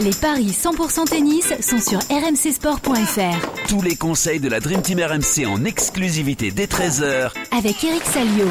[0.00, 3.66] Les paris 100% tennis sont sur rmcsport.fr.
[3.68, 8.46] Tous les conseils de la Dream Team RMC en exclusivité dès 13h Avec Eric Salio.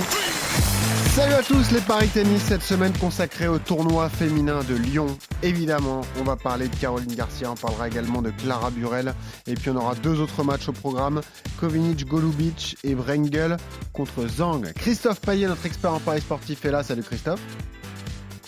[1.15, 5.07] Salut à tous les paris tennis cette semaine consacrée au tournoi féminin de Lyon.
[5.41, 9.13] Évidemment, on va parler de Caroline Garcia, on parlera également de Clara Burel
[9.47, 11.21] et puis on aura deux autres matchs au programme,
[11.61, 13.55] Kovinic Golubic et Brengel
[13.93, 14.73] contre Zhang.
[14.73, 16.84] Christophe Payet, notre expert en paris sportif est là.
[16.84, 17.39] Salut Christophe.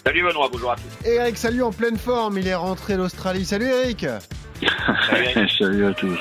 [0.06, 1.08] Salut Benoît, bonjour à tous.
[1.08, 3.44] Et Eric Salut en pleine forme, il est rentré d'Australie.
[3.44, 4.06] Salut Eric.
[5.58, 6.20] Salut à tous.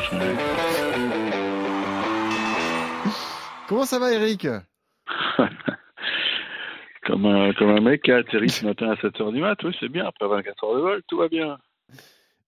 [3.69, 4.47] Comment ça va Eric?
[7.07, 9.75] Comme, un, comme un mec qui a atterri ce matin à 7h du mat, oui
[9.81, 11.57] c'est bien, après 24 heures de vol, tout va bien.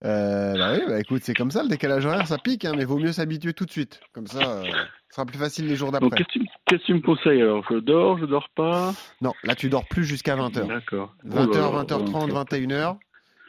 [0.03, 2.85] Euh, bah oui, bah écoute, c'est comme ça, le décalage horaire, ça pique, hein, mais
[2.85, 3.99] vaut mieux s'habituer tout de suite.
[4.13, 6.09] Comme ça, euh, ce sera plus facile les jours d'après.
[6.09, 7.63] Donc, qu'est-ce que tu- me conseilles alors?
[7.69, 8.93] Je dors, je dors pas?
[9.21, 10.65] Non, là, tu dors plus jusqu'à 20h.
[10.67, 11.15] D'accord.
[11.23, 12.51] 20h, Oh là là, 20h30, ok.
[12.51, 12.97] 21h.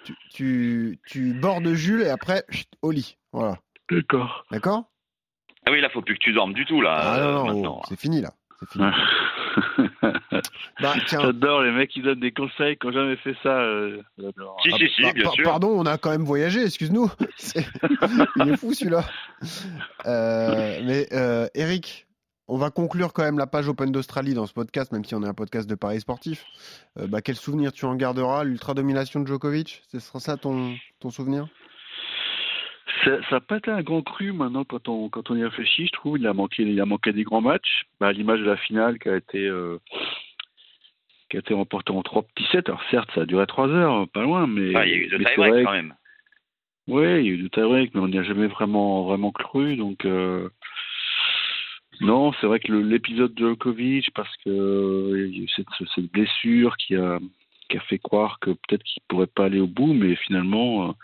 [0.05, 3.17] Tu, tu, tu bordes Jules et après, chut, au lit.
[3.33, 3.59] Voilà.
[3.91, 4.45] D'accord.
[4.51, 4.85] D'accord?
[5.65, 6.97] Ah oui, là, faut plus que tu dormes du tout, là.
[6.97, 8.33] Ah euh, non, non, oh, c'est fini là.
[8.61, 8.85] C'est fini.
[10.81, 10.95] Bah.
[11.09, 13.61] J'adore les mecs qui donnent des conseils qui n'ont jamais fait ça.
[13.61, 14.57] euh, j'adore.
[14.63, 15.45] Si, Ah, si, si, par- bien par- sûr.
[15.45, 17.11] Pardon, on a quand même voyagé, excuse-nous.
[17.37, 17.67] C'est-
[18.37, 19.05] Il est fou celui-là.
[20.07, 22.07] Euh, mais euh, Eric,
[22.49, 25.23] on va conclure quand même la page Open d'Australie dans ce podcast, même si on
[25.23, 26.45] est un podcast de paris sportif.
[26.99, 28.45] Euh, bah, quel souvenir tu en garderas?
[28.45, 31.47] L'ultra domination de Djokovic Ce sera ça ton, ton souvenir?
[33.05, 35.93] Ça n'a pas été un grand cru maintenant quand on, quand on y réfléchit, je
[35.93, 36.19] trouve.
[36.19, 37.85] Il a manqué, il a manqué des grands matchs.
[37.99, 39.79] Bah, à l'image de la finale qui a été, euh,
[41.29, 42.69] qui a été remportée en trois petits sets.
[42.69, 44.75] Alors certes, ça a duré trois heures, pas loin, mais.
[44.77, 45.95] Ah, il y a eu de mais c'est tie-break quand même.
[46.89, 49.77] Oui, il y a eu du tie-break, mais on n'y a jamais vraiment, vraiment cru.
[49.77, 50.49] Donc, euh,
[52.01, 55.67] non, c'est vrai que l'épisode de Djokovic, parce que euh, il y a eu cette,
[55.95, 57.19] cette blessure qui a,
[57.69, 60.95] qui a fait croire que peut-être qu'il pourrait pas aller au bout, mais finalement,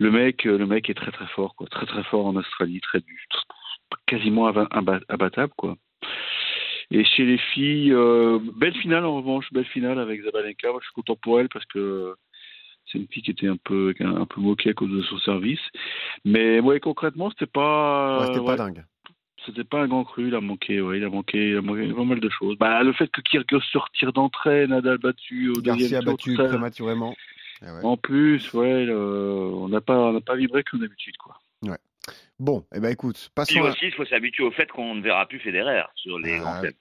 [0.00, 3.00] le mec, le mec est très très fort, quoi, très très fort en Australie, très
[3.00, 3.22] du,
[4.06, 5.76] quasiment abattable, quoi.
[6.90, 10.70] Et chez les filles, euh, belle finale en revanche, belle finale avec Zabalenka.
[10.72, 12.14] Moi, je suis content pour elle parce que
[12.86, 15.60] c'est une fille qui était un peu un peu moquée à cause de son service.
[16.24, 18.84] Mais ouais, concrètement, c'était pas Ouais, C'était ouais, pas dingue.
[19.44, 21.92] c'était pas un grand cru, il a manqué, ouais, il a manqué, il a manqué
[21.92, 22.56] pas mal de choses.
[22.58, 26.34] Bah, le fait que Kyrgios se retire d'entrée, Nadal battu au Garcia deuxième tour, battu
[26.34, 27.14] prématurément.
[27.62, 27.84] Ouais.
[27.84, 31.36] en plus, ouais, le- on n'a pas, on n'a pas vibré comme d'habitude, quoi.
[32.38, 35.38] Bon, eh ben écoute, passons aussi, il faut s'habituer au fait qu'on ne verra plus
[35.38, 36.72] Federer sur les Ah, grands thèmes.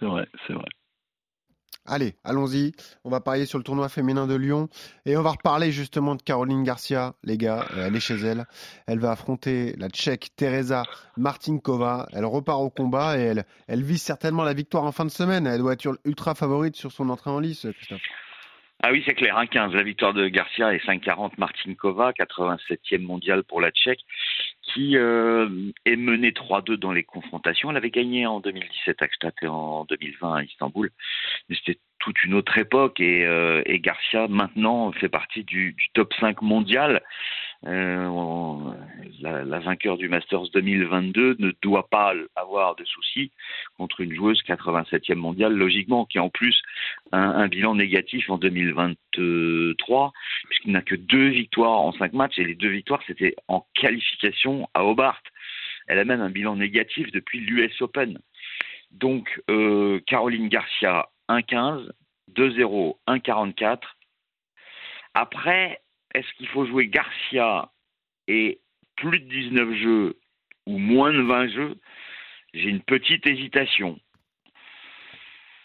[0.00, 0.64] C'est vrai, c'est vrai.
[1.84, 2.72] Allez, allons-y.
[3.04, 4.68] On va parier sur le tournoi féminin de Lyon
[5.04, 7.66] et on va reparler justement de Caroline Garcia, les gars.
[7.76, 8.46] Elle est chez elle.
[8.86, 10.84] Elle va affronter la Tchèque Teresa
[11.16, 12.06] Martinkova.
[12.12, 15.46] Elle repart au combat et elle, elle vise certainement la victoire en fin de semaine.
[15.46, 18.00] Elle doit être ultra favorite sur son entrée en lice, Christophe.
[18.84, 19.74] Ah oui, c'est clair, 1-15.
[19.74, 24.00] La victoire de Garcia et 5-40 Martinkova, 87e mondial pour la Tchèque,
[24.60, 25.48] qui euh,
[25.84, 27.70] est menée 3-2 dans les confrontations.
[27.70, 30.90] Elle avait gagné en 2017 à Gstaad et en 2020 à Istanbul.
[31.48, 36.12] Mais c'était toute une autre époque et, euh, Garcia maintenant fait partie du, du top
[36.18, 37.02] 5 mondial.
[37.64, 38.72] Euh,
[39.20, 43.30] la, la vainqueur du Masters 2022 ne doit pas avoir de soucis
[43.76, 46.60] contre une joueuse 87e mondiale, logiquement, qui en plus
[47.12, 50.12] un, un bilan négatif en 2023,
[50.48, 54.68] puisqu'il n'a que deux victoires en cinq matchs, et les deux victoires, c'était en qualification
[54.74, 55.22] à Hobart.
[55.86, 58.18] Elle a même un bilan négatif depuis l'US Open.
[58.90, 61.90] Donc, euh, Caroline Garcia, 1-15,
[62.34, 63.78] 2-0, 1-44.
[65.14, 65.81] Après,
[66.14, 67.70] est-ce qu'il faut jouer Garcia
[68.28, 68.60] et
[68.96, 70.18] plus de 19 jeux
[70.66, 71.76] ou moins de 20 jeux
[72.54, 73.98] J'ai une petite hésitation.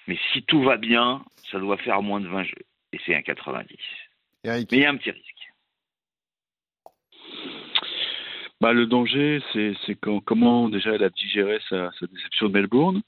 [0.07, 2.65] Mais si tout va bien, ça doit faire moins de 20 jeux.
[2.93, 3.77] Et c'est un 90.
[4.45, 5.25] Eric, Mais il y a un petit risque.
[8.59, 9.75] Bah, le danger, c'est,
[10.25, 13.01] comment déjà elle a digéré sa, sa déception de Melbourne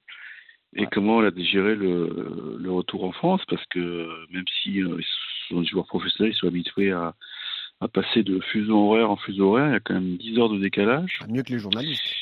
[0.76, 0.88] et Ouais.
[0.92, 5.00] comment elle a digéré le, le retour en France, parce que même si euh,
[5.50, 7.14] sont des joueurs professionnels, ils sont habitués à,
[7.82, 10.50] à passer de fuseau horaire en fuseau horaire, il y a quand même 10 heures
[10.50, 11.20] de décalage.
[11.30, 12.16] mieux que les journalistes.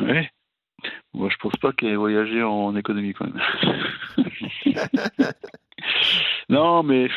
[0.00, 0.30] Ouais.
[1.12, 3.42] Moi, je pense pas qu'elle ait voyagé en économie quand même.
[6.48, 7.08] non, mais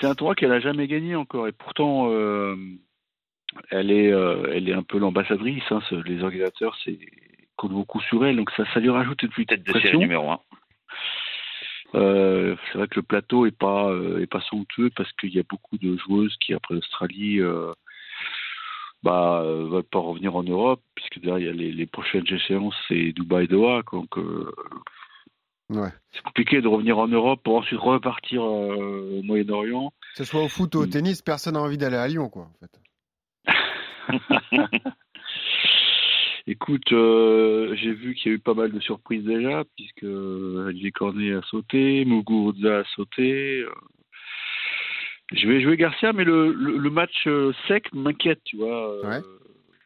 [0.00, 2.56] c'est un tournoi qu'elle a jamais gagné encore, et pourtant, euh,
[3.70, 5.62] elle est, euh, elle est un peu l'ambassadrice.
[5.70, 6.98] Hein, les organisateurs, c'est
[7.56, 10.00] comptent beaucoup sur elle, donc ça, ça lui rajoute une petite Tête de série pression.
[10.00, 10.40] numéro 1.
[11.94, 15.40] Euh, c'est vrai que le plateau est pas euh, est pas somptueux parce qu'il y
[15.40, 17.72] a beaucoup de joueuses qui après l'Australie euh,
[19.02, 22.26] bah euh, veulent pas revenir en Europe puisque derrière il y a les, les prochaines
[22.30, 24.52] échéances c'est Dubaï Doha donc euh,
[25.68, 25.90] Ouais.
[26.10, 30.48] c'est compliqué de revenir en Europe pour ensuite repartir au Moyen-Orient Que ce soit au
[30.48, 30.90] foot ou au Mm.
[30.90, 32.48] tennis, personne n'a envie d'aller à Lyon, quoi.
[32.50, 32.80] En fait.
[36.50, 40.90] Écoute, euh, j'ai vu qu'il y a eu pas mal de surprises déjà, puisque Olivier
[40.90, 43.60] Cornet a sauté, Muguruza a sauté.
[43.60, 43.70] euh.
[45.32, 48.90] Je vais jouer Garcia, mais le, le, le match euh, sec m'inquiète, tu vois.
[48.94, 49.20] euh, Ouais.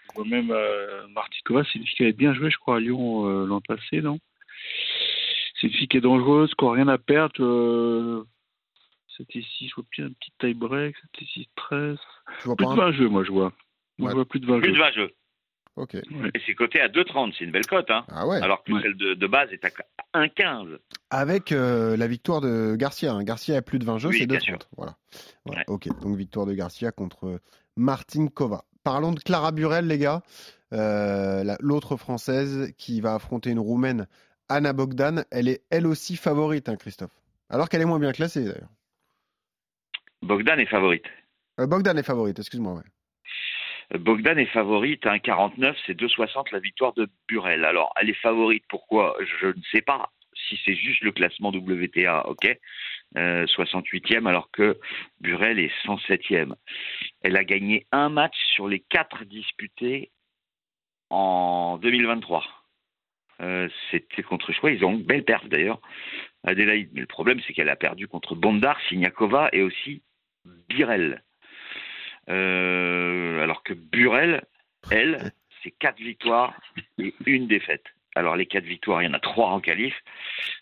[0.08, 2.81] je vois même euh, Martikova, c'est une fille qui avait bien joué, je crois, à
[2.81, 4.19] Lyon euh, l'an passé, non?
[5.60, 7.34] C'est une fille qui est dangereuse, qui n'a rien à perdre.
[7.44, 8.25] Euh,
[9.19, 11.99] 7 et 6, je vois bien un petit tie-break, 7 et 6, 13.
[12.40, 12.84] Tu vois Plus pas de un...
[12.87, 13.52] 20 jeux, moi, je vois.
[13.99, 14.10] Moi, Ouais.
[14.12, 14.81] je vois plus de 20 Plus de jeux.
[14.82, 15.10] 20 jeux.
[15.76, 15.94] Ok.
[15.97, 16.03] Et
[16.47, 17.35] c'est coté à 2,30.
[17.37, 17.91] C'est une belle cote.
[17.91, 18.05] Hein.
[18.09, 18.41] Ah ouais.
[18.41, 18.82] Alors que Ouais.
[18.82, 19.71] celle de, de base est à
[20.15, 20.79] 1,15.
[21.11, 23.12] Avec euh, la victoire de Garcia.
[23.12, 23.25] hein.
[23.25, 24.43] Garcia a plus de 20 jeux, Oui, c'est bien 2,30.
[24.44, 24.59] sûr.
[24.76, 24.97] Voilà.
[25.44, 25.61] Voilà.
[25.62, 25.65] Ouais.
[25.69, 25.88] Ok.
[26.00, 27.41] Donc victoire de Garcia contre
[27.76, 28.65] Martin Kova.
[28.85, 30.23] Parlons de Clara Burel, les gars.
[30.73, 34.06] Euh, la- L'autre française qui va affronter une roumaine,
[34.49, 35.25] Anna Bogdan.
[35.32, 37.11] Elle est elle aussi favorite, hein, Christophe.
[37.50, 38.70] Alors qu'elle est moins bien classée d'ailleurs.
[40.23, 41.05] Bogdan est favorite.
[41.61, 42.75] Euh, Bogdan est favorite, excuse-moi.
[42.75, 42.82] Ouais.
[43.92, 47.64] Bogdan est favorite, 1,49, c'est 2,60 la victoire de Burel.
[47.64, 49.16] Alors, elle est favorite, pourquoi?
[49.40, 50.10] Je ne sais pas.
[50.48, 52.58] Si c'est juste le classement WTA, ok.
[53.16, 54.78] Euh, 68e, alors que
[55.20, 56.54] Burel est 107e.
[57.22, 60.10] Elle a gagné un match sur les quatre disputés
[61.10, 62.44] en 2023.
[63.40, 65.81] Euh, C'était contre choix, ils ont une belle perf d'ailleurs,
[66.44, 66.90] Adélaïde.
[66.92, 70.02] Mais le problème, c'est qu'elle a perdu contre Bondar, Siniakova et aussi
[70.69, 71.22] Birel.
[72.29, 74.43] Euh, alors que Burel,
[74.91, 75.32] elle,
[75.62, 76.55] c'est quatre victoires
[76.99, 77.85] et une défaite.
[78.17, 79.94] Alors les quatre victoires, il y en a trois en qualif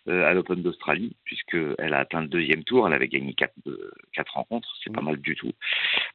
[0.08, 3.90] euh, à l'Open d'Australie, puisqu'elle a atteint le deuxième tour, elle avait gagné quatre, euh,
[4.14, 5.52] quatre rencontres, c'est pas mal du tout.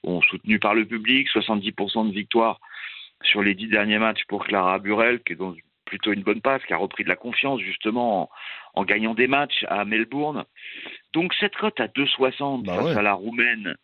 [0.03, 2.59] Bon, soutenu par le public, 70% de victoires
[3.21, 5.55] sur les dix derniers matchs pour Clara Burel, qui est dans
[5.85, 8.29] plutôt une bonne passe, qui a repris de la confiance justement en,
[8.81, 10.43] en gagnant des matchs à Melbourne.
[11.13, 12.97] Donc cette cote à 2,60 Bah face ouais.
[12.97, 13.75] à la Roumaine,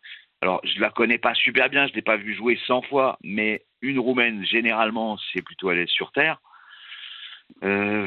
[0.44, 3.64] alors je la connais pas super bien, je l'ai pas vu jouer 100 fois, mais
[3.80, 6.38] une Roumaine généralement c'est plutôt à l'aise sur terre.
[7.62, 8.06] Euh,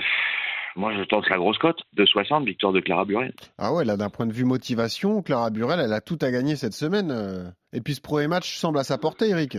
[0.75, 3.33] moi je tente la grosse cote, 2,60, victoire de Clara Burel.
[3.57, 6.55] Ah ouais, là, d'un point de vue motivation, Clara Burel, elle a tout à gagner
[6.55, 7.09] cette semaine.
[7.09, 7.49] euh.
[7.73, 9.57] Et puis ce premier match semble à sa portée, Eric.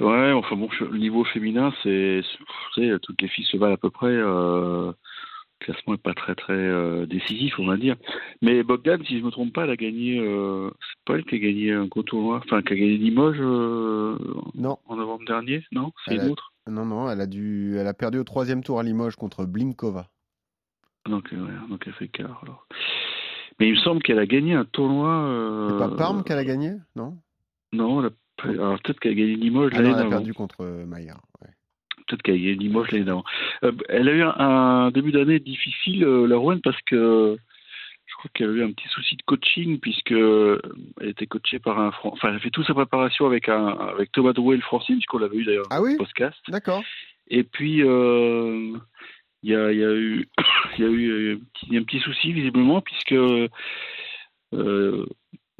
[0.00, 2.44] Ouais, enfin bon, le niveau féminin, c'est, c'est-
[2.74, 4.08] tu sais, toutes les filles se valent à peu près.
[4.08, 4.90] Euh,
[5.60, 7.96] classement est pas très très euh, décisif, on va dire.
[8.42, 10.18] Mais Bogdan, si je me trompe pas, elle a gagné.
[10.18, 13.38] Euh, c'est pas elle qui a gagné un gros tournoi, enfin qui a gagné Limoges
[13.40, 14.18] euh,
[14.54, 15.92] Non, en novembre dernier, non?
[16.06, 16.52] C'est une a- autre?
[16.68, 17.76] non, non, elle a, dû...
[17.78, 20.08] elle a perdu au troisième tour à Limoges contre Blinkova.
[21.06, 22.66] Donc, euh, ouais, donc elle fait quart alors.
[23.58, 25.66] Mais il me semble qu'elle a gagné un tournoi.
[25.70, 27.16] C'est pas Parme qu'elle a gagné Non?
[27.72, 30.32] Non, elle a pas- alors peut-être qu'elle a gagné Limoges Ah l'année elle a perdu
[30.34, 31.20] contre Maillard.
[31.42, 31.50] ouais.
[32.10, 33.24] Peut-être qu'elle a gagné Limoges l'année d'avant.
[33.62, 37.36] Euh, elle a eu un, un début d'année difficile, euh, la Rouen, parce que
[38.06, 40.60] je crois qu'elle a eu un petit souci de coaching, puisque euh,
[41.00, 43.68] elle était coachée par un Fran- Enfin, elle a fait toute sa préparation avec un
[43.68, 45.96] avec Thomas Drouet, le français, puisqu'on l'avait eu d'ailleurs Ah oui?
[45.96, 46.36] podcast.
[46.48, 46.82] D'accord.
[47.28, 48.72] Et puis, euh,
[49.44, 50.28] il y, a, il y a eu,
[50.78, 53.12] il y a eu un petit, un petit souci, visiblement, puisque
[54.52, 55.06] euh,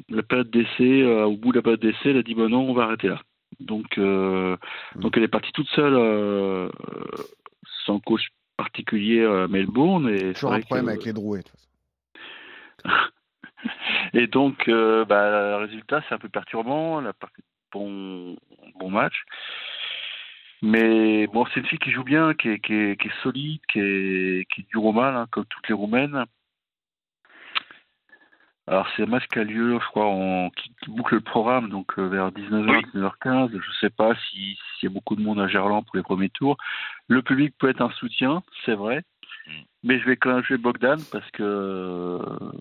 [0.09, 2.69] la période d'essai, euh, au bout de la période d'essai, elle a dit, bon non,
[2.69, 3.21] on va arrêter là.
[3.59, 4.57] Donc, euh,
[4.95, 6.69] donc elle est partie toute seule, euh,
[7.85, 8.27] sans coach
[8.57, 10.09] particulier à Melbourne.
[10.09, 11.43] Et Toujours un problème que- avec les drouets.
[14.13, 16.99] Et donc, euh, bah, le résultat, c'est un peu perturbant.
[16.99, 18.35] Elle a pas fait bon,
[18.79, 19.23] bon match.
[20.61, 23.61] Mais bon, c'est une fille qui joue bien, qui est, qui est, qui est solide,
[23.71, 26.25] qui est, qui est dure au mal, hein, comme toutes les Roumaines.
[28.71, 31.69] Alors, c'est un match qui a lieu, je crois, en, qui, qui boucle le programme,
[31.69, 32.85] donc euh, vers 19h, Oui.
[33.01, 33.51] 19h15.
[33.51, 36.29] Je sais pas si- s'il y a beaucoup de monde à Gerland pour les premiers
[36.29, 36.55] tours.
[37.09, 39.03] Le public peut être un soutien, c'est vrai.
[39.45, 39.51] Mm.
[39.83, 42.19] Mais je vais quand même jouer Bogdan parce que euh,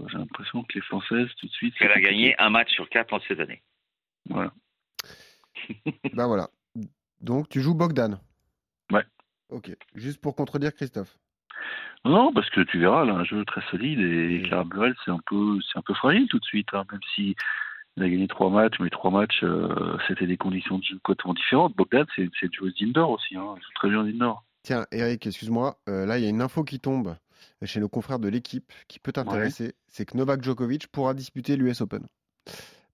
[0.08, 1.74] j'ai l'impression que les Françaises, tout de suite.
[1.78, 3.62] Elle a gagné un match sur quatre en cette année.
[4.28, 4.52] Voilà.
[6.14, 6.48] Ben voilà.
[7.20, 8.18] Donc tu joues Bogdan?
[8.90, 9.04] Ouais.
[9.50, 9.70] Ok.
[9.94, 11.16] Juste pour contredire Christophe.
[12.04, 14.42] Non, parce que tu verras, là, un jeu très solide et.
[14.46, 17.36] Clara Burel, c'est un peu, c'est un peu fragile tout de suite, hein, même si
[17.96, 21.34] elle a gagné trois matchs, mais trois matchs, euh, c'était des conditions de jeu complètement
[21.34, 21.76] différentes.
[21.76, 24.44] Bogdan, c'est, c'est une joueuse d'indoor aussi, hein, elle joue très bien en indoor.
[24.62, 25.78] Tiens, Eric, excuse-moi.
[25.88, 27.16] euh, là, il y a une info qui tombe
[27.64, 29.74] chez nos confrères de l'équipe qui peut t'intéresser.
[29.88, 32.06] C'est que Novak Djokovic pourra disputer l'US Open.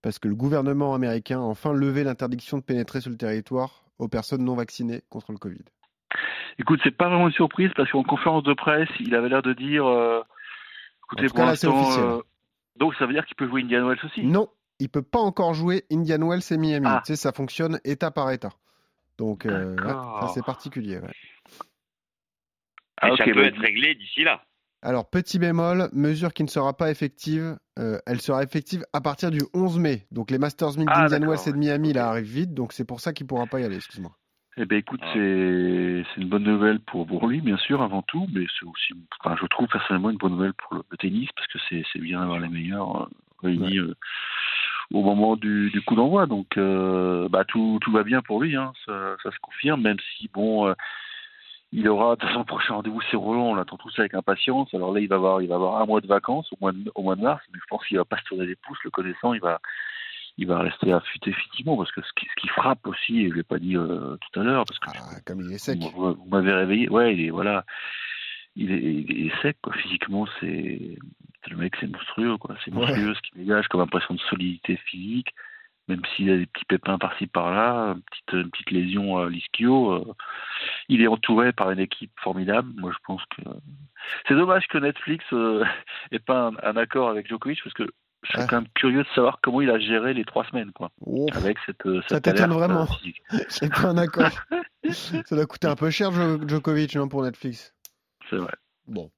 [0.02, 4.08] Parce que le gouvernement américain a enfin levé l'interdiction de pénétrer sur le territoire aux
[4.08, 5.64] personnes non vaccinées contre le Covid.
[6.58, 9.52] Écoute, c'est pas vraiment une surprise parce qu'en conférence de presse, il avait l'air de
[9.52, 10.22] dire, euh,
[11.04, 12.20] écoutez, pour là, l'instant, euh,
[12.78, 14.24] donc ça veut dire qu'il peut jouer Indian Wells aussi.
[14.24, 14.48] Non,
[14.78, 16.86] il peut pas encore jouer Indian Wells et Miami.
[16.88, 17.02] Ah.
[17.04, 18.50] Tu sais, ça fonctionne État par État.
[19.18, 19.86] Donc, euh, ouais,
[20.26, 20.98] ça c'est particulier.
[20.98, 21.12] ouais.
[23.00, 24.42] Ah, Et ça peut bah, être réglé d'ici là.
[24.82, 29.30] Alors, petit bémol, mesure qui ne sera pas effective, euh, elle sera effective à partir
[29.30, 30.06] du 11 mai.
[30.10, 31.56] Donc, les Masters 1000 Ah, d'Indian West et de.
[31.56, 32.10] Miami, là, Ok.
[32.12, 32.54] arrivent vite.
[32.54, 34.12] Donc, c'est pour ça qu'il ne pourra pas y aller, excuse-moi.
[34.58, 35.10] Eh ben écoute, Ah.
[35.12, 38.94] c'est c'est une bonne nouvelle pour, pour lui, bien sûr, avant tout, mais c'est aussi,
[39.20, 41.98] enfin, je trouve personnellement une bonne nouvelle pour le, le tennis, parce que c'est c'est
[41.98, 43.06] bien d'avoir les meilleurs euh,
[43.42, 43.94] réunis euh,
[44.92, 46.24] au moment du, du coup d'envoi.
[46.26, 49.98] Donc, euh, bah, tout, tout va bien pour lui, hein, ça, ça se confirme, même
[50.16, 50.74] si, bon, euh,
[51.72, 54.72] il aura, de son prochain rendez-vous, c'est Roland, on l'attend tous avec impatience.
[54.72, 56.90] Alors là, il va avoir, il va avoir un mois de vacances au mois de,
[56.94, 58.90] au mois de mars, mais je pense qu'il va pas se tourner les pouces, le
[58.90, 59.60] connaissant, il va,
[60.38, 63.34] il va rester affûté effectivement, parce que ce qui, ce qui frappe aussi, et je
[63.34, 65.78] l'ai pas dit euh, tout à l'heure, parce que Ah, comme il est sec.
[65.78, 66.88] vous, vous m'avez réveillé.
[66.90, 67.64] Ouais, il est voilà,
[68.54, 69.72] il est, il est sec quoi.
[69.74, 70.96] Physiquement, c'est
[71.48, 72.56] le mec, c'est monstrueux quoi.
[72.64, 72.80] C'est Ouais.
[72.80, 75.28] monstrueux ce qu'il dégage comme impression de solidité physique.
[75.88, 79.92] Même s'il a des petits pépins par-ci par-là, une petite, une petite lésion à l'ischio,
[79.92, 80.14] euh,
[80.88, 82.72] il est entouré par une équipe formidable.
[82.76, 83.42] Moi, je pense que
[84.26, 85.64] c'est dommage que Netflix euh,
[86.10, 87.84] ait pas un, un accord avec Djokovic parce que
[88.26, 88.46] je suis Ouais.
[88.48, 91.56] quand même curieux de savoir comment il a géré les trois semaines quoi, Oh, avec
[91.66, 92.86] cette, euh, Ça cette t'étonne alerte, vraiment.
[93.32, 94.30] euh, c'est pas un accord.
[94.90, 97.74] ça doit coûter un peu cher, Jo- Djokovic, non, pour Netflix.
[98.30, 98.52] C'est vrai.
[98.88, 99.10] Bon.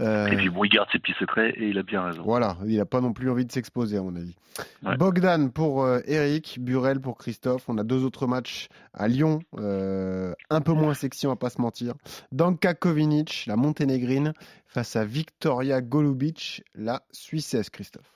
[0.00, 2.22] Euh, Et puis bon, il garde ses petits secrets et il a bien raison.
[2.22, 4.34] Voilà, il n'a pas non plus envie de s'exposer, à mon avis.
[4.82, 4.96] Ouais.
[4.96, 7.68] Bogdan pour euh, Eric, Burel pour Christophe.
[7.68, 11.50] On a deux autres matchs à Lyon, euh, un peu moins sexy, on va pas
[11.50, 11.92] se mentir.
[12.32, 14.32] Danka Kovinic, la Monténégrine,
[14.66, 18.10] face à Victoria Golubic, la Suissesse, Christophe.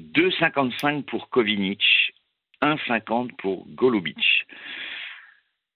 [0.00, 1.82] 2,55 pour Kovinic,
[2.62, 4.46] 1,50 pour Golubic.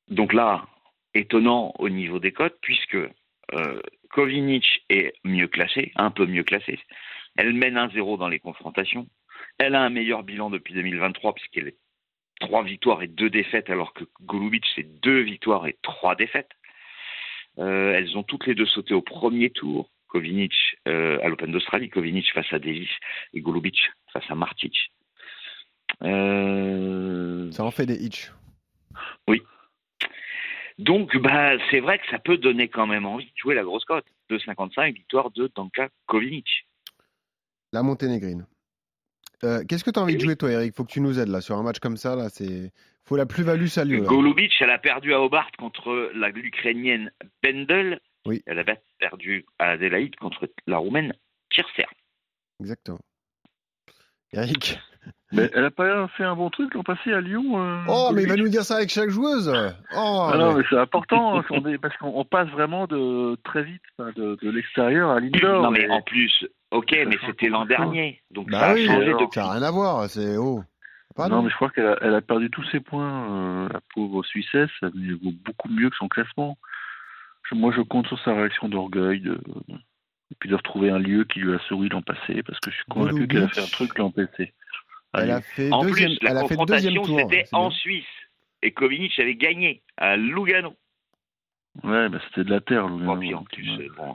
[0.09, 0.67] Donc là,
[1.15, 6.79] étonnant au niveau des cotes, puisque euh, Kovinic est mieux classé, un peu mieux classé.
[7.37, 9.07] Elle mène 1-0 dans les confrontations.
[9.59, 11.79] Elle a un meilleur bilan depuis 2023, puisqu'elle est
[12.41, 16.51] trois victoires et deux défaites, alors que Golubic, c'est deux victoires et trois défaites.
[17.59, 19.91] Euh, elles ont toutes les deux sauté au premier tour.
[20.09, 20.55] Kovinic
[20.87, 22.91] euh, à l'Open d'Australie, Kovinic face à Davis
[23.33, 23.79] et Golubic
[24.15, 24.75] face à Martic.
[26.03, 28.33] Euh, Ça en fait des hitch.
[30.79, 33.85] donc, bah, c'est vrai que ça peut donner quand même envie de jouer la grosse
[33.85, 34.05] cote.
[34.31, 36.47] 2,55, victoire de Danka Kovinic.
[37.73, 38.47] La Monténégrine.
[39.45, 40.25] Euh, Qu'est-ce que tu as envie de oui.
[40.25, 40.75] jouer, toi, Eric?
[40.75, 42.17] Faut que tu nous aides là sur un match comme ça.
[42.17, 42.73] Là, c'est
[43.05, 44.07] faut la plus-value, là.
[44.09, 48.01] Golubic, elle a perdu à Hobart contre la l'Ukrainienne Bendel.
[48.27, 48.43] Oui.
[48.47, 48.65] Elle a
[48.99, 51.13] perdu à Adélaïde contre la Roumaine
[51.51, 51.85] Tirser.
[52.61, 53.01] Exactement.
[54.33, 54.79] Eric.
[55.33, 57.61] Mais elle a pas fait un bon truc l'an passé à Lyon.
[57.61, 59.49] euh, Oh, mais il va nous dire ça avec chaque joueuse.
[59.97, 63.37] Oh, Ah non, mais- mais c'est important hein, est- parce qu'on on passe vraiment de
[63.45, 65.63] très vite de, de l'extérieur à l'indoor.
[65.65, 68.23] non, mais et- en plus, ok, Ça mais c'était l'an dernier.
[68.31, 69.35] Donc ça Bah a oui, changé alors, depuis.
[69.41, 70.09] ça n'a rien à voir.
[70.09, 70.63] C'est oh.
[71.17, 73.31] Pas non, mais je crois qu'elle a, elle a perdu tous ses points.
[73.31, 74.91] euh, la pauvre Suissesse, elle
[75.23, 76.57] vaut beaucoup mieux que son classement.
[77.51, 79.39] Je- moi, je compte sur sa réaction d'orgueil, de,
[80.31, 82.77] et puis de retrouver un lieu qui lui a souri l'an passé, parce que je
[82.77, 84.53] suis convaincu qu'elle a fait un truc l'an passé.
[85.13, 87.19] Elle a fait En deuxième, plus, la elle a fait deuxième confrontation, tour.
[87.21, 87.77] c'était c'est en bien.
[87.79, 88.05] Suisse.
[88.63, 90.75] Et Kovinic avait gagné à Lugano.
[91.85, 92.89] Ouais, bah, c'était de la terre.
[92.89, 93.85] Lugano, puis en plus, ouais.
[93.89, 94.15] euh, bon,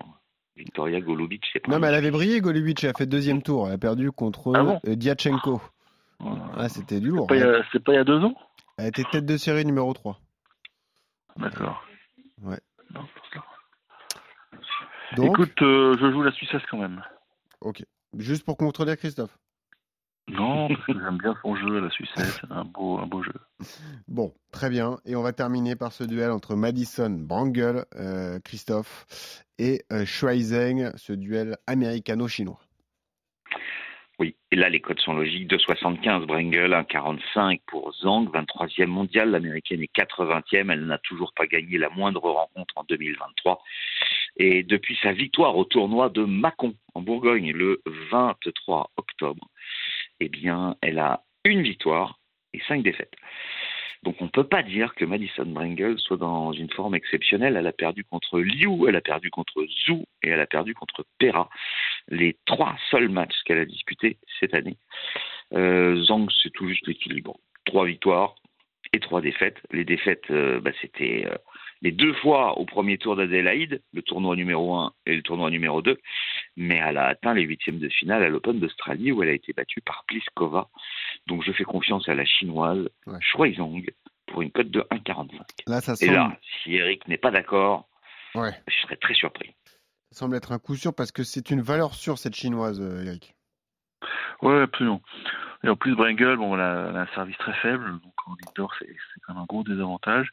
[0.58, 2.84] Victoria Golubic, c'est pas Non, mais elle avait brillé, Golubic.
[2.84, 3.68] Elle a fait deuxième tour.
[3.68, 5.62] Elle a perdu contre Ah bon euh, Diachenko.
[6.20, 6.44] Voilà.
[6.58, 7.28] Ah, c'était du lourd.
[7.28, 8.36] Pas il y Elle, a- C'était pas il y a deux ans
[8.78, 10.20] elle était tête de série numéro 3.
[11.38, 11.84] D'accord.
[12.42, 12.60] Ouais.
[12.94, 13.44] Non, pour ça.
[15.16, 17.02] Donc, Écoute, euh, je joue la Suissesse quand même.
[17.62, 17.84] ok.
[18.18, 19.38] Juste pour contredire Christophe.
[20.28, 22.40] Non, parce que j'aime bien son jeu, la Suissesse.
[22.42, 23.34] C'est un beau, un beau jeu.
[24.08, 24.98] Bon, très bien.
[25.06, 31.14] Et on va terminer par ce duel entre Madison Brangle, euh, Christophe, et euh, ce
[31.14, 32.60] duel américano-chinois.
[34.20, 35.50] Oui, et là, les codes sont logiques.
[35.50, 39.32] 2,75 Brengel, 1,45 pour Zhang, 23e mondial.
[39.32, 40.72] L'américaine est 80e.
[40.72, 43.64] Elle n'a toujours pas gagné la moindre rencontre en 2023.
[44.36, 49.48] Et depuis sa victoire au tournoi de Mâcon, en Bourgogne, le 23 octobre,
[50.20, 52.20] eh bien, elle a une victoire
[52.54, 53.16] et cinq défaites.
[54.04, 57.58] Donc on ne peut pas dire que Madison Brengel soit dans une forme exceptionnelle.
[57.58, 61.06] Elle a perdu contre Liu, elle a perdu contre Zhou et elle a perdu contre
[61.18, 61.50] Pera.
[62.10, 64.78] Les trois seuls matchs qu'elle a disputés cette année.
[65.54, 67.38] Euh, Zhang, c'est tout juste l'équilibre.
[67.66, 68.36] Trois victoires
[68.94, 69.58] et trois défaites.
[69.72, 71.36] Les défaites, euh, bah, c'était euh,
[71.82, 75.82] les deux fois au premier tour d'Adélaïde, le tournoi numéro 1 et le tournoi numéro
[75.82, 75.98] 2.
[76.58, 79.54] Mais elle a atteint les huitièmes de finale à l'Open d'Australie où elle a été
[79.54, 80.70] battue par Pliskova.
[81.28, 83.18] Donc je fais confiance à la chinoise Ouais.
[83.22, 83.84] Shuai Zhang
[84.28, 85.40] pour une cote de 1,45.
[85.68, 87.88] Là, ça Et semble, là, si Eric n'est pas d'accord,
[88.36, 89.54] ouais, je serais très surpris.
[90.12, 93.06] Ça semble être un coup sûr parce que c'est une valeur sûre, cette chinoise, euh,
[93.06, 93.36] Eric.
[94.42, 95.02] Ouais, absolument.
[95.64, 98.88] Et en plus, Brengel, bon, elle a, un service très faible, donc en indoor, c'est
[99.26, 100.30] quand même un gros désavantage.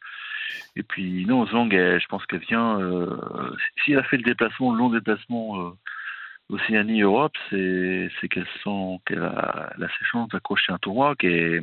[0.77, 2.81] Et puis non, Zhang, je pense qu'elle vient.
[2.81, 3.55] Euh,
[3.85, 5.71] si elle a fait le déplacement, le long déplacement euh,
[6.49, 11.61] Océanie Europe, c'est qu'elle sent qu'elle a, a ses chances d'accrocher un tournoi qui est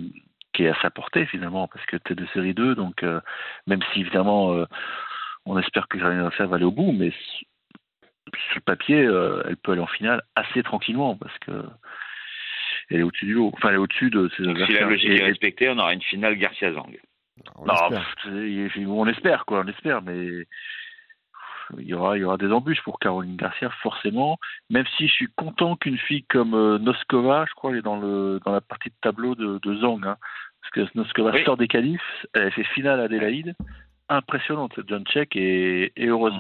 [0.53, 3.20] qui est à sa portée finalement, parce que t'es de série 2, donc euh,
[3.67, 4.65] même si évidemment euh,
[5.46, 7.12] on espère que Garcia va aller au bout, mais
[8.48, 11.52] sur le papier, euh, elle peut aller en finale assez tranquillement parce que
[12.90, 13.52] elle est au-dessus du lot.
[13.54, 14.90] Enfin, elle est au-dessus de ses Si la adversaires.
[14.90, 17.00] logique Et- est respectée, on aura une finale Garcia-Zang.
[17.56, 18.16] On non, espère.
[18.24, 20.46] pff, on espère quoi, on espère, mais
[21.80, 24.38] il y aura, il y aura des embûches pour Caroline Garcia forcément.
[24.70, 27.98] Même si je suis content qu'une fille comme euh, Noskova, je crois, elle est dans
[28.00, 30.18] le dans la partie de tableau de, de Zhang, hein,
[30.62, 31.44] parce que Noskova Oui.
[31.46, 33.56] sort des qualifs, elle fait finale à Adélaïde,
[34.10, 36.33] impressionnante cette jeune tchèque et, et heureusement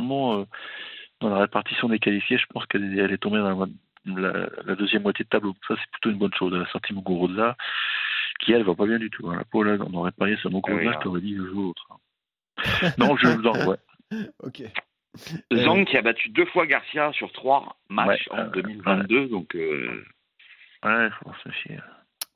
[1.33, 3.65] la répartition des qualifiés, je pense qu'elle est, tombée dans
[4.05, 5.53] la, la- la deuxième moitié de tableau.
[5.67, 6.53] Ça c'est plutôt une bonne chose.
[6.55, 7.55] Elle a sorti Muguruza,
[8.39, 9.29] qui elle va pas bien du tout.
[9.29, 9.37] Hein.
[9.37, 11.55] La peau là, on aurait parié sur Muguruza, Ah oui, je t'aurais dit un jour
[11.57, 11.87] ou l'autre.
[11.91, 12.91] hein.
[12.97, 13.77] non, je Zhang, ouais.
[14.43, 14.61] Ok.
[15.53, 19.55] Zhang qui a battu deux fois Garcia sur trois matchs Ouais, en euh, 2022, donc
[19.55, 20.03] euh,
[20.83, 21.77] Ouais, faut se méfier.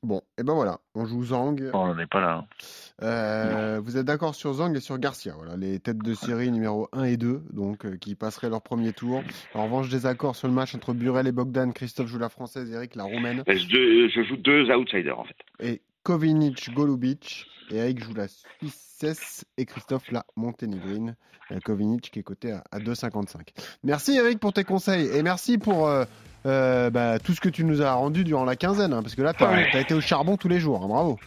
[0.04, 1.60] Bon, et ben voilà, on joue Zhang.
[1.74, 2.36] On n'en est pas là.
[2.36, 2.46] hein.
[3.02, 6.88] Euh, vous êtes d'accord sur Zhang et sur Garcia, voilà, les têtes de série numéro
[6.92, 9.22] 1 et 2, donc euh, qui passeraient leur premier tour.
[9.54, 12.94] En revanche, désaccord sur le match entre Burel et Bogdan, Christophe joue la française, Eric
[12.96, 15.36] la roumaine, je, deux- je joue deux outsiders en fait.
[15.60, 21.16] et Kovinic Golubic, et Eric joue la Suissesse et Christophe la monténégrine.
[21.50, 23.40] Euh, Kovinic qui est coté à, à 2,55.
[23.82, 26.04] Merci Eric pour tes conseils, et merci pour euh,
[26.46, 29.22] euh, bah, tout ce que tu nous as rendu durant la quinzaine, hein, parce que
[29.22, 29.70] là, tu as, Ouais.
[29.80, 31.18] été au charbon tous les jours, hein, bravo.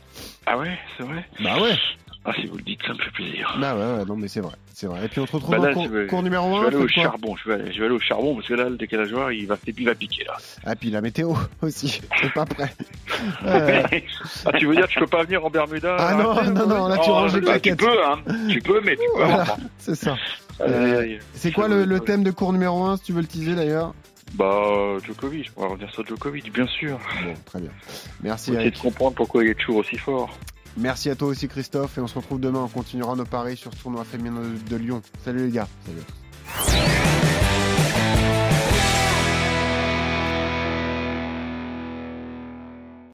[0.45, 1.25] Ah ouais, c'est vrai?
[1.43, 1.75] Bah ouais,
[2.23, 3.57] Ah, si vous le dites, ça me fait plaisir.
[3.59, 5.05] bah ouais, ouais, non mais c'est vrai, c'est vrai.
[5.05, 6.61] Et puis on te retrouve Bah là, en cours, je vais- cours numéro Je 1.
[6.61, 8.69] vais aller au charbon, je vais aller, je vais aller au charbon parce que là,
[8.69, 10.33] le décalage horaire, il va, il va piquer là.
[10.63, 12.71] Ah, puis la météo aussi, c'est pas prêt.
[13.45, 13.83] Euh,
[14.45, 16.87] ah, tu veux dire que je peux pas venir en Bermuda Ah non, non, non,
[16.87, 18.17] là tu Oh, ranges les bah, tu peux, hein.
[18.49, 19.23] Tu peux, mais tu peux.
[19.23, 20.15] Voilà, c'est ça.
[20.61, 21.17] Euh.
[21.33, 23.93] C'est quoi le, le thème de cours numéro 1 si tu veux le teaser d'ailleurs?
[24.33, 26.99] Bah, Djokovic, on va revenir sur Djokovic, bien sûr.
[27.23, 27.71] Bon, très bien.
[28.21, 28.75] Merci Eric.
[28.75, 30.37] de comprendre pourquoi il est toujours aussi fort.
[30.77, 32.61] Merci à toi aussi Christophe et on se retrouve demain.
[32.63, 35.01] On continuera nos paris sur ce tournoi féminin de Lyon.
[35.23, 35.67] Salut les gars.
[35.85, 37.50] Salut.